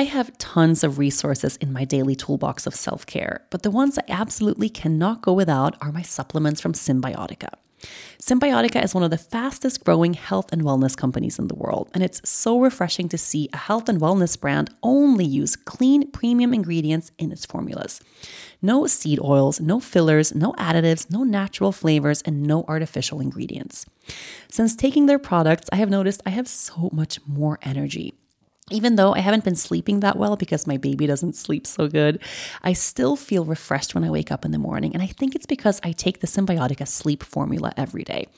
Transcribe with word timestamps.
I 0.00 0.04
have 0.04 0.38
tons 0.38 0.82
of 0.82 0.96
resources 0.96 1.58
in 1.58 1.74
my 1.74 1.84
daily 1.84 2.16
toolbox 2.16 2.66
of 2.66 2.74
self 2.74 3.04
care, 3.04 3.44
but 3.50 3.64
the 3.64 3.70
ones 3.70 3.98
I 3.98 4.04
absolutely 4.08 4.70
cannot 4.70 5.20
go 5.20 5.34
without 5.34 5.76
are 5.82 5.92
my 5.92 6.00
supplements 6.00 6.58
from 6.58 6.72
Cymbiotika. 6.72 7.50
Cymbiotika 8.18 8.82
is 8.82 8.94
one 8.94 9.04
of 9.04 9.10
the 9.10 9.18
fastest 9.18 9.84
growing 9.84 10.14
health 10.14 10.54
and 10.54 10.62
wellness 10.62 10.96
companies 10.96 11.38
in 11.38 11.48
the 11.48 11.54
world, 11.54 11.90
and 11.92 12.02
it's 12.02 12.26
so 12.26 12.58
refreshing 12.58 13.10
to 13.10 13.18
see 13.18 13.50
a 13.52 13.58
health 13.58 13.90
and 13.90 14.00
wellness 14.00 14.40
brand 14.40 14.70
only 14.82 15.26
use 15.26 15.54
clean, 15.54 16.10
premium 16.12 16.54
ingredients 16.54 17.12
in 17.18 17.30
its 17.30 17.44
formulas. 17.44 18.00
No 18.62 18.86
seed 18.86 19.20
oils, 19.20 19.60
no 19.60 19.80
fillers, 19.80 20.34
no 20.34 20.54
additives, 20.54 21.10
no 21.10 21.24
natural 21.24 21.72
flavors, 21.72 22.22
and 22.22 22.42
no 22.42 22.64
artificial 22.68 23.20
ingredients. 23.20 23.84
Since 24.48 24.76
taking 24.76 25.04
their 25.04 25.18
products, 25.18 25.68
I 25.70 25.76
have 25.76 25.90
noticed 25.90 26.22
I 26.24 26.30
have 26.30 26.48
so 26.48 26.88
much 26.90 27.18
more 27.26 27.58
energy. 27.60 28.14
Even 28.70 28.96
though 28.96 29.14
I 29.14 29.20
haven't 29.20 29.44
been 29.44 29.56
sleeping 29.56 30.00
that 30.00 30.16
well 30.16 30.36
because 30.36 30.66
my 30.66 30.76
baby 30.76 31.06
doesn't 31.06 31.36
sleep 31.36 31.66
so 31.66 31.88
good, 31.88 32.20
I 32.62 32.72
still 32.72 33.16
feel 33.16 33.44
refreshed 33.44 33.94
when 33.94 34.04
I 34.04 34.10
wake 34.10 34.30
up 34.30 34.44
in 34.44 34.52
the 34.52 34.58
morning. 34.58 34.94
And 34.94 35.02
I 35.02 35.06
think 35.06 35.34
it's 35.34 35.46
because 35.46 35.80
I 35.82 35.92
take 35.92 36.20
the 36.20 36.26
Cymbiotika 36.26 36.86
sleep 36.86 37.22
formula 37.22 37.72
every 37.76 38.04
day. 38.04 38.28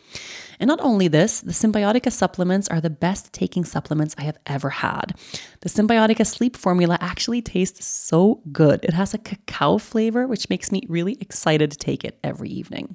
And 0.62 0.68
not 0.68 0.80
only 0.80 1.08
this, 1.08 1.40
the 1.40 1.50
Cymbiotika 1.50 2.12
supplements 2.12 2.68
are 2.68 2.80
the 2.80 2.88
best 2.88 3.32
taking 3.32 3.64
supplements 3.64 4.14
I 4.16 4.22
have 4.22 4.38
ever 4.46 4.70
had. 4.70 5.12
The 5.60 5.68
Cymbiotika 5.68 6.24
sleep 6.24 6.56
formula 6.56 6.96
actually 7.00 7.42
tastes 7.42 7.84
so 7.84 8.42
good. 8.52 8.84
It 8.84 8.94
has 8.94 9.12
a 9.12 9.18
cacao 9.18 9.78
flavor, 9.78 10.24
which 10.28 10.48
makes 10.48 10.70
me 10.70 10.82
really 10.88 11.18
excited 11.20 11.72
to 11.72 11.78
take 11.78 12.04
it 12.04 12.20
every 12.22 12.48
evening. 12.48 12.94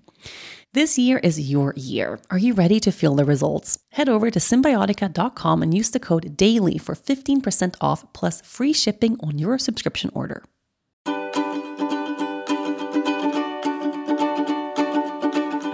This 0.71 0.97
year 0.97 1.17
is 1.17 1.51
your 1.51 1.73
year. 1.75 2.21
Are 2.31 2.37
you 2.37 2.53
ready 2.53 2.79
to 2.79 2.89
feel 2.89 3.15
the 3.15 3.25
results? 3.25 3.79
Head 3.91 4.07
over 4.07 4.31
to 4.31 4.39
cymbiotika.com 4.39 5.61
and 5.61 5.73
use 5.73 5.89
the 5.89 5.99
code 5.99 6.37
DAILY 6.37 6.77
for 6.77 6.95
15% 6.95 7.75
off 7.81 8.05
plus 8.13 8.39
free 8.39 8.71
shipping 8.71 9.17
on 9.19 9.39
your 9.39 9.57
subscription 9.57 10.09
order. 10.13 10.41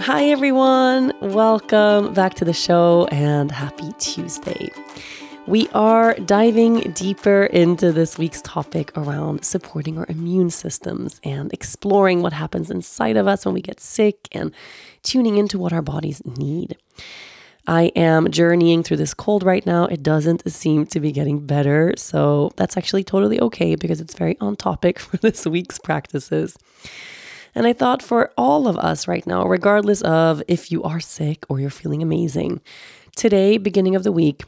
Hi, 0.06 0.26
everyone. 0.26 1.14
Welcome 1.22 2.14
back 2.14 2.34
to 2.34 2.44
the 2.44 2.52
show 2.52 3.08
and 3.10 3.50
happy 3.50 3.94
Tuesday. 4.00 4.70
We 5.48 5.70
are 5.70 6.16
diving 6.16 6.92
deeper 6.92 7.46
into 7.46 7.94
this 7.94 8.18
week's 8.18 8.42
topic 8.42 8.92
around 8.98 9.46
supporting 9.46 9.98
our 9.98 10.06
immune 10.10 10.50
systems 10.50 11.22
and 11.24 11.54
exploring 11.54 12.22
what 12.22 12.34
happens 12.34 12.70
inside 12.70 13.16
of 13.16 13.28
us 13.28 13.46
when 13.46 13.54
we 13.54 13.62
get 13.62 13.80
sick 13.80 14.28
and 14.34 14.54
tuning 15.04 15.38
into 15.38 15.58
what 15.58 15.72
our 15.72 15.82
bodies 15.82 16.22
need. 16.26 16.76
I 17.66 17.84
am 17.96 18.30
journeying 18.30 18.84
through 18.84 18.98
this 18.98 19.14
cold 19.14 19.42
right 19.42 19.66
now. 19.66 19.86
It 19.86 20.04
doesn't 20.04 20.52
seem 20.52 20.86
to 20.88 21.00
be 21.00 21.14
getting 21.14 21.48
better. 21.48 21.94
So 21.96 22.52
that's 22.58 22.76
actually 22.76 23.06
totally 23.06 23.40
okay 23.40 23.76
because 23.76 24.02
it's 24.02 24.16
very 24.16 24.38
on 24.42 24.58
topic 24.58 25.00
for 25.00 25.16
this 25.16 25.46
week's 25.46 25.80
practices. 25.80 26.58
And 27.56 27.68
I 27.68 27.74
thought 27.74 28.02
for 28.02 28.32
all 28.38 28.68
of 28.68 28.78
us 28.78 29.08
right 29.08 29.26
now, 29.28 29.46
regardless 29.46 30.02
of 30.02 30.42
if 30.48 30.72
you 30.72 30.84
are 30.84 31.00
sick 31.00 31.46
or 31.50 31.60
you're 31.60 31.70
feeling 31.70 32.02
amazing, 32.02 32.62
today, 33.16 33.58
beginning 33.58 33.96
of 33.96 34.04
the 34.04 34.12
week, 34.12 34.44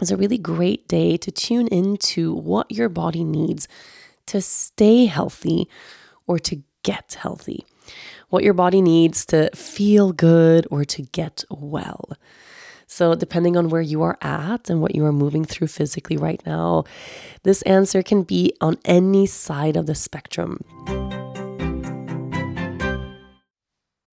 is 0.00 0.10
a 0.10 0.16
really 0.16 0.38
great 0.38 0.86
day 0.88 1.16
to 1.16 1.30
tune 1.30 1.66
into 1.68 2.32
what 2.32 2.70
your 2.70 2.88
body 2.88 3.24
needs 3.24 3.68
to 4.26 4.40
stay 4.40 5.06
healthy 5.06 5.68
or 6.26 6.38
to 6.38 6.62
get 6.82 7.16
healthy, 7.20 7.64
what 8.28 8.44
your 8.44 8.54
body 8.54 8.80
needs 8.80 9.26
to 9.26 9.50
feel 9.54 10.12
good 10.12 10.66
or 10.70 10.84
to 10.84 11.02
get 11.02 11.44
well. 11.50 12.10
So, 12.86 13.14
depending 13.14 13.56
on 13.56 13.68
where 13.68 13.82
you 13.82 14.00
are 14.02 14.16
at 14.22 14.70
and 14.70 14.80
what 14.80 14.94
you 14.94 15.04
are 15.04 15.12
moving 15.12 15.44
through 15.44 15.66
physically 15.66 16.16
right 16.16 16.40
now, 16.46 16.84
this 17.42 17.60
answer 17.62 18.02
can 18.02 18.22
be 18.22 18.54
on 18.62 18.78
any 18.84 19.26
side 19.26 19.76
of 19.76 19.84
the 19.84 19.94
spectrum. 19.94 20.64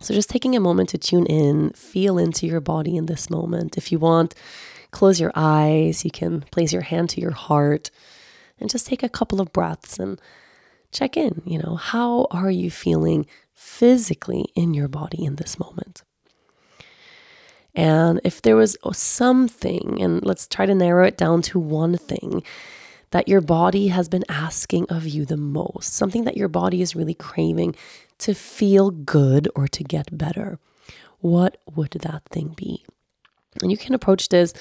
So 0.00 0.12
just 0.12 0.28
taking 0.28 0.54
a 0.54 0.60
moment 0.60 0.90
to 0.90 0.98
tune 0.98 1.26
in, 1.26 1.70
feel 1.70 2.18
into 2.18 2.46
your 2.46 2.60
body 2.60 2.96
in 2.96 3.06
this 3.06 3.30
moment. 3.30 3.78
If 3.78 3.90
you 3.90 3.98
want, 3.98 4.34
close 4.90 5.20
your 5.20 5.32
eyes, 5.34 6.04
you 6.04 6.10
can 6.10 6.42
place 6.50 6.72
your 6.72 6.82
hand 6.82 7.10
to 7.10 7.20
your 7.20 7.32
heart 7.32 7.90
and 8.58 8.70
just 8.70 8.86
take 8.86 9.02
a 9.02 9.08
couple 9.08 9.40
of 9.40 9.52
breaths 9.52 9.98
and 9.98 10.20
check 10.92 11.16
in. 11.16 11.42
You 11.44 11.58
know, 11.58 11.76
how 11.76 12.26
are 12.30 12.50
you 12.50 12.70
feeling 12.70 13.26
physically 13.54 14.46
in 14.54 14.74
your 14.74 14.88
body 14.88 15.24
in 15.24 15.36
this 15.36 15.58
moment? 15.58 16.02
And 17.74 18.20
if 18.24 18.40
there 18.40 18.56
was 18.56 18.76
something, 18.92 20.00
and 20.00 20.24
let's 20.24 20.46
try 20.46 20.66
to 20.66 20.74
narrow 20.74 21.04
it 21.06 21.16
down 21.16 21.42
to 21.42 21.58
one 21.58 21.96
thing 21.96 22.42
that 23.14 23.28
your 23.28 23.40
body 23.40 23.88
has 23.88 24.08
been 24.08 24.24
asking 24.28 24.86
of 24.88 25.06
you 25.06 25.24
the 25.24 25.36
most, 25.36 25.94
something 25.94 26.24
that 26.24 26.36
your 26.36 26.48
body 26.48 26.82
is 26.82 26.96
really 26.96 27.14
craving 27.14 27.72
to 28.18 28.34
feel 28.34 28.90
good 28.90 29.48
or 29.54 29.68
to 29.68 29.84
get 29.84 30.18
better, 30.18 30.58
what 31.20 31.56
would 31.76 31.92
that 31.92 32.24
thing 32.24 32.48
be? 32.56 32.84
And 33.62 33.70
you 33.70 33.76
can 33.76 33.94
approach 33.94 34.30
this 34.30 34.52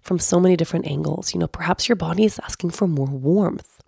from 0.00 0.18
so 0.18 0.40
many 0.40 0.56
different 0.56 0.86
angles. 0.86 1.34
You 1.34 1.40
know, 1.40 1.48
perhaps 1.48 1.86
your 1.86 1.96
body 1.96 2.24
is 2.24 2.40
asking 2.44 2.70
for 2.70 2.88
more 2.88 3.10
warmth. 3.10 3.82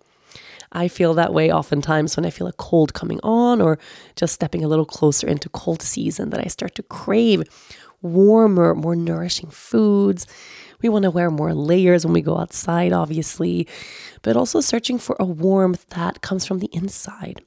I 0.71 0.87
feel 0.87 1.15
that 1.15 1.33
way 1.33 1.51
oftentimes 1.51 2.15
when 2.15 2.23
I 2.23 2.29
feel 2.29 2.45
a 2.45 2.53
cold 2.53 2.93
coming 2.93 3.19
on 3.23 3.59
or 3.59 3.79
just 4.15 4.35
stepping 4.35 4.63
a 4.63 4.67
little 4.67 4.85
closer 4.85 5.25
into 5.27 5.49
cold 5.49 5.81
season 5.81 6.29
that 6.29 6.39
I 6.39 6.47
start 6.47 6.75
to 6.75 6.83
crave 6.83 7.41
warmer, 8.01 8.75
more 8.75 8.95
nourishing 8.95 9.49
foods. 9.49 10.27
We 10.81 10.89
want 10.89 11.03
to 11.03 11.11
wear 11.11 11.29
more 11.29 11.53
layers 11.53 12.05
when 12.05 12.13
we 12.13 12.21
go 12.21 12.37
outside, 12.37 12.91
obviously, 12.91 13.67
but 14.23 14.35
also 14.35 14.61
searching 14.61 14.97
for 14.97 15.15
a 15.19 15.25
warmth 15.25 15.85
that 15.89 16.21
comes 16.21 16.45
from 16.45 16.59
the 16.59 16.69
inside. 16.73 17.41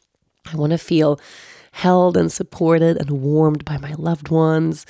I 0.53 0.57
want 0.57 0.71
to 0.73 0.79
feel 0.79 1.19
held 1.73 2.17
and 2.17 2.31
supported 2.31 2.97
and 2.97 3.11
warmed 3.11 3.65
by 3.65 3.79
my 3.79 3.95
loved 3.95 4.29
ones. 4.29 4.87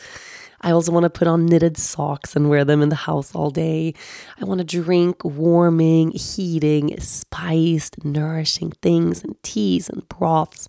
I 0.60 0.70
also 0.70 0.92
want 0.92 1.04
to 1.04 1.10
put 1.10 1.28
on 1.28 1.46
knitted 1.46 1.76
socks 1.76 2.34
and 2.34 2.48
wear 2.48 2.64
them 2.64 2.80
in 2.80 2.88
the 2.88 2.94
house 2.94 3.34
all 3.34 3.50
day. 3.50 3.94
I 4.40 4.44
want 4.44 4.58
to 4.58 4.64
drink 4.64 5.22
warming, 5.22 6.10
heating, 6.12 6.98
spiced, 7.00 8.02
nourishing 8.02 8.72
things 8.82 9.22
and 9.22 9.42
teas 9.42 9.90
and 9.90 10.08
broths. 10.08 10.68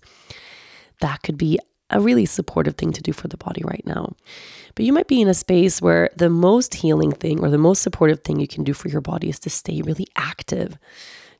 That 1.00 1.22
could 1.22 1.38
be 1.38 1.58
a 1.90 2.00
really 2.00 2.26
supportive 2.26 2.74
thing 2.74 2.92
to 2.92 3.02
do 3.02 3.12
for 3.12 3.28
the 3.28 3.36
body 3.36 3.62
right 3.64 3.84
now. 3.86 4.12
But 4.74 4.84
you 4.84 4.92
might 4.92 5.06
be 5.06 5.20
in 5.20 5.28
a 5.28 5.34
space 5.34 5.80
where 5.80 6.10
the 6.16 6.28
most 6.28 6.74
healing 6.74 7.12
thing 7.12 7.40
or 7.40 7.50
the 7.50 7.58
most 7.58 7.82
supportive 7.82 8.20
thing 8.20 8.40
you 8.40 8.48
can 8.48 8.64
do 8.64 8.74
for 8.74 8.88
your 8.88 9.00
body 9.00 9.28
is 9.28 9.38
to 9.40 9.50
stay 9.50 9.80
really 9.82 10.08
active, 10.16 10.78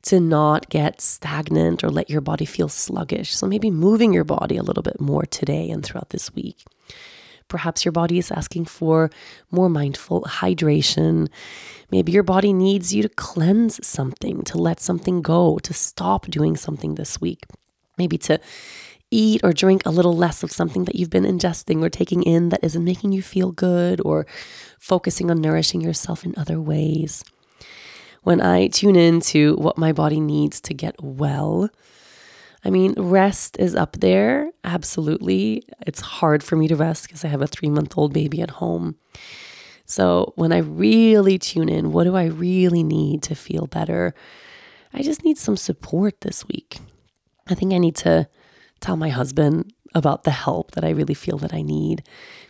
to 0.03 0.19
not 0.19 0.69
get 0.69 1.01
stagnant 1.01 1.83
or 1.83 1.89
let 1.89 2.09
your 2.09 2.21
body 2.21 2.45
feel 2.45 2.69
sluggish. 2.69 3.35
So 3.35 3.45
maybe 3.45 3.69
moving 3.69 4.13
your 4.13 4.23
body 4.23 4.57
a 4.57 4.63
little 4.63 4.83
bit 4.83 4.99
more 5.01 5.23
today 5.23 5.69
and 5.69 5.83
throughout 5.83 6.09
this 6.09 6.33
week. 6.33 6.65
Perhaps 7.47 7.85
your 7.85 7.91
body 7.91 8.17
is 8.17 8.31
asking 8.31 8.65
for 8.65 9.09
more 9.51 9.69
mindful 9.69 10.23
hydration. 10.23 11.29
Maybe 11.91 12.11
your 12.11 12.23
body 12.23 12.51
needs 12.51 12.93
you 12.93 13.01
to 13.03 13.09
cleanse 13.09 13.85
something, 13.85 14.43
to 14.43 14.57
let 14.57 14.79
something 14.79 15.21
go, 15.21 15.57
to 15.59 15.73
stop 15.73 16.25
doing 16.27 16.57
something 16.57 16.95
this 16.95 17.21
week. 17.21 17.45
Maybe 17.97 18.17
to 18.19 18.39
eat 19.11 19.41
or 19.43 19.53
drink 19.53 19.85
a 19.85 19.91
little 19.91 20.15
less 20.15 20.43
of 20.43 20.51
something 20.51 20.85
that 20.85 20.95
you've 20.95 21.09
been 21.09 21.23
ingesting 21.23 21.81
or 21.81 21.89
taking 21.89 22.23
in 22.23 22.49
that 22.49 22.63
isn't 22.63 22.83
making 22.83 23.11
you 23.11 23.21
feel 23.21 23.51
good, 23.51 24.01
or 24.03 24.25
focusing 24.79 25.31
on 25.31 25.41
nourishing 25.41 25.81
yourself 25.81 26.25
in 26.25 26.33
other 26.37 26.59
ways. 26.59 27.23
When 28.23 28.41
I 28.41 28.67
tune 28.67 28.95
into 28.95 29.55
what 29.55 29.77
my 29.77 29.93
body 29.93 30.19
needs 30.19 30.59
to 30.61 30.73
get 30.73 30.95
well, 31.01 31.69
I 32.65 32.69
mean, 32.69 32.93
rest 32.97 33.57
is 33.59 33.75
up 33.75 33.93
there, 34.01 34.51
absolutely. 34.63 35.63
It's 35.85 36.01
hard 36.01 36.43
for 36.43 36.57
me 36.57 36.67
to 36.67 36.75
rest 36.75 37.07
because 37.07 37.23
I 37.23 37.29
have 37.29 37.41
a 37.41 37.47
three 37.47 37.69
month 37.69 37.97
old 37.97 38.11
baby 38.11 38.41
at 38.41 38.51
home. 38.51 38.95
So 39.85 40.33
when 40.35 40.51
I 40.51 40.57
really 40.57 41.39
tune 41.39 41.69
in, 41.69 41.93
what 41.93 42.03
do 42.03 42.15
I 42.17 42.25
really 42.25 42.83
need 42.83 43.23
to 43.23 43.35
feel 43.35 43.67
better? 43.67 44.13
I 44.93 45.01
just 45.01 45.23
need 45.23 45.37
some 45.37 45.55
support 45.55 46.21
this 46.21 46.45
week. 46.47 46.79
I 47.47 47.55
think 47.55 47.73
I 47.73 47.77
need 47.77 47.95
to 47.97 48.27
tell 48.79 48.95
my 48.95 49.09
husband 49.09 49.73
about 49.93 50.23
the 50.23 50.31
help 50.31 50.71
that 50.71 50.83
I 50.83 50.89
really 50.89 51.13
feel 51.13 51.37
that 51.39 51.53
I 51.53 51.61
need. 51.61 52.03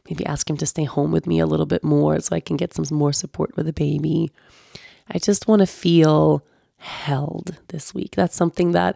Maybe 0.09 0.25
ask 0.25 0.49
him 0.49 0.57
to 0.57 0.65
stay 0.65 0.83
home 0.83 1.11
with 1.11 1.27
me 1.27 1.39
a 1.39 1.45
little 1.45 1.65
bit 1.65 1.83
more 1.83 2.19
so 2.19 2.35
I 2.35 2.39
can 2.39 2.57
get 2.57 2.73
some 2.73 2.85
more 2.91 3.13
support 3.13 3.55
with 3.55 3.65
the 3.65 3.73
baby. 3.73 4.31
I 5.09 5.19
just 5.19 5.47
want 5.47 5.61
to 5.61 5.67
feel 5.67 6.43
held 6.77 7.57
this 7.69 7.93
week. 7.93 8.15
That's 8.15 8.35
something 8.35 8.71
that 8.73 8.95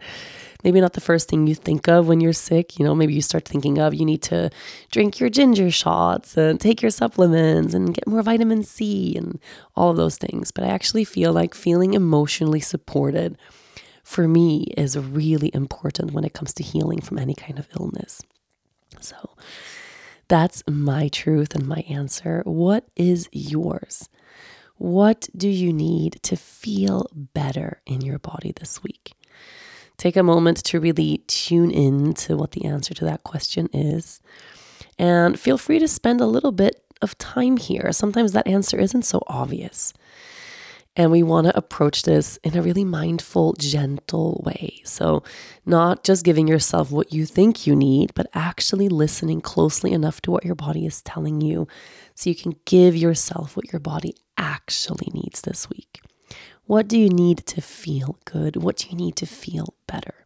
maybe 0.62 0.80
not 0.80 0.92
the 0.92 1.00
first 1.00 1.28
thing 1.28 1.46
you 1.46 1.54
think 1.54 1.88
of 1.88 2.06
when 2.06 2.20
you're 2.20 2.32
sick. 2.32 2.78
You 2.78 2.84
know, 2.84 2.94
maybe 2.94 3.14
you 3.14 3.22
start 3.22 3.46
thinking 3.46 3.78
of 3.78 3.94
you 3.94 4.04
need 4.04 4.22
to 4.22 4.50
drink 4.90 5.18
your 5.18 5.28
ginger 5.28 5.70
shots 5.70 6.36
and 6.36 6.60
take 6.60 6.82
your 6.82 6.90
supplements 6.90 7.74
and 7.74 7.94
get 7.94 8.06
more 8.06 8.22
vitamin 8.22 8.62
C 8.62 9.16
and 9.16 9.40
all 9.74 9.90
of 9.90 9.96
those 9.96 10.16
things. 10.16 10.50
But 10.50 10.64
I 10.64 10.68
actually 10.68 11.04
feel 11.04 11.32
like 11.32 11.54
feeling 11.54 11.94
emotionally 11.94 12.60
supported 12.60 13.36
for 14.02 14.26
me 14.26 14.64
is 14.76 14.98
really 14.98 15.50
important 15.54 16.12
when 16.12 16.24
it 16.24 16.34
comes 16.34 16.52
to 16.54 16.62
healing 16.62 17.00
from 17.00 17.18
any 17.18 17.34
kind 17.34 17.58
of 17.58 17.68
illness. 17.78 18.22
So 19.00 19.36
that's 20.28 20.62
my 20.68 21.08
truth 21.08 21.54
and 21.54 21.66
my 21.66 21.84
answer. 21.88 22.42
What 22.44 22.86
is 22.96 23.28
yours? 23.32 24.08
What 24.76 25.28
do 25.36 25.48
you 25.48 25.72
need 25.72 26.18
to 26.22 26.36
feel 26.36 27.06
better 27.12 27.80
in 27.86 28.00
your 28.00 28.18
body 28.18 28.52
this 28.58 28.82
week? 28.82 29.12
Take 29.96 30.16
a 30.16 30.22
moment 30.22 30.64
to 30.64 30.80
really 30.80 31.18
tune 31.28 31.70
in 31.70 32.14
to 32.14 32.36
what 32.36 32.52
the 32.52 32.64
answer 32.64 32.92
to 32.94 33.04
that 33.04 33.22
question 33.22 33.68
is. 33.72 34.20
And 34.98 35.38
feel 35.38 35.58
free 35.58 35.78
to 35.78 35.86
spend 35.86 36.20
a 36.20 36.26
little 36.26 36.50
bit 36.50 36.82
of 37.00 37.16
time 37.18 37.56
here. 37.56 37.92
Sometimes 37.92 38.32
that 38.32 38.46
answer 38.46 38.78
isn't 38.78 39.02
so 39.04 39.22
obvious. 39.26 39.92
And 40.94 41.10
we 41.10 41.22
want 41.22 41.46
to 41.46 41.56
approach 41.56 42.02
this 42.02 42.38
in 42.44 42.54
a 42.54 42.60
really 42.60 42.84
mindful, 42.84 43.54
gentle 43.54 44.42
way. 44.44 44.82
So, 44.84 45.22
not 45.64 46.04
just 46.04 46.24
giving 46.24 46.46
yourself 46.46 46.90
what 46.90 47.14
you 47.14 47.24
think 47.24 47.66
you 47.66 47.74
need, 47.74 48.12
but 48.14 48.26
actually 48.34 48.90
listening 48.90 49.40
closely 49.40 49.92
enough 49.92 50.20
to 50.22 50.30
what 50.30 50.44
your 50.44 50.54
body 50.54 50.84
is 50.84 51.00
telling 51.00 51.40
you 51.40 51.66
so 52.14 52.28
you 52.28 52.36
can 52.36 52.56
give 52.66 52.94
yourself 52.94 53.56
what 53.56 53.72
your 53.72 53.80
body 53.80 54.14
actually 54.36 55.08
needs 55.14 55.40
this 55.40 55.70
week. 55.70 56.02
What 56.66 56.88
do 56.88 56.98
you 56.98 57.08
need 57.08 57.38
to 57.46 57.60
feel 57.62 58.18
good? 58.26 58.56
What 58.56 58.76
do 58.76 58.88
you 58.90 58.96
need 58.96 59.16
to 59.16 59.26
feel 59.26 59.74
better? 59.86 60.21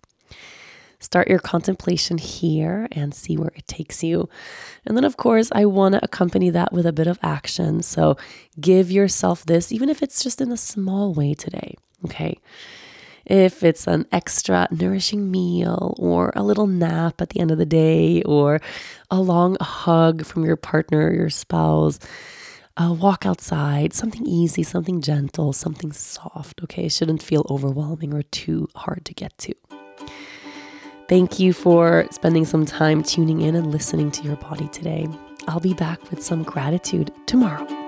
Start 0.98 1.28
your 1.28 1.38
contemplation 1.38 2.19
here 2.19 2.88
and 2.93 3.14
see 3.14 3.37
where 3.37 3.52
it 3.54 3.66
takes 3.69 4.02
you. 4.02 4.28
And 4.84 4.96
then, 4.96 5.04
of 5.04 5.16
course, 5.16 5.50
I 5.52 5.66
want 5.66 5.93
to 5.94 6.04
accompany 6.04 6.50
that 6.50 6.72
with 6.72 6.87
a 6.87 6.93
bit 6.93 7.06
of 7.06 7.19
action. 7.22 7.82
So 7.82 8.16
give 8.60 8.90
yourself 8.90 9.44
this, 9.44 9.72
even 9.72 9.88
if 9.88 10.02
it's 10.02 10.22
just 10.22 10.40
in 10.40 10.50
a 10.50 10.56
small 10.56 11.12
way 11.12 11.34
today. 11.34 11.76
Okay. 12.04 12.38
If 13.26 13.64
it's 13.64 13.88
an 13.88 14.06
extra 14.12 14.69
nourishing 14.70 15.31
meal 15.31 15.94
or 15.98 16.32
a 16.37 16.44
little 16.44 16.69
nap 16.69 17.20
at 17.20 17.31
the 17.31 17.40
end 17.40 17.50
of 17.50 17.58
the 17.58 17.66
day 17.66 18.22
or 18.22 18.60
a 19.10 19.20
long 19.20 19.56
hug 19.60 20.25
from 20.25 20.44
your 20.44 20.56
partner 20.56 21.08
or 21.08 21.12
your 21.12 21.31
spouse, 21.31 21.99
a 22.76 22.92
walk 22.92 23.26
outside, 23.26 23.92
something 23.94 24.25
easy, 24.26 24.62
something 24.62 25.00
gentle, 25.00 25.52
something 25.52 25.92
soft, 25.92 26.62
okay? 26.62 26.84
It 26.87 26.92
shouldn't 26.92 27.22
feel 27.22 27.44
overwhelming 27.50 28.14
or 28.14 28.22
too 28.22 28.69
hard 28.76 29.04
to 29.06 29.14
get 29.14 29.37
to. 29.38 29.54
Thank 31.08 31.38
you 31.38 31.53
for 31.53 32.06
spending 32.11 32.44
some 32.44 32.67
time 32.67 33.05
tuning 33.05 33.41
in 33.41 33.55
and 33.55 33.70
listening 33.70 34.11
to 34.11 34.23
your 34.25 34.37
body 34.37 34.67
today. 34.69 35.06
I'll 35.47 35.61
be 35.61 35.75
back 35.75 36.11
with 36.11 36.20
some 36.20 36.43
gratitude 36.43 37.12
tomorrow. 37.26 37.86